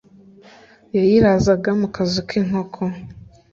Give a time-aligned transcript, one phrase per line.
[0.97, 2.81] Yayirazaga mu kazu k’inkoko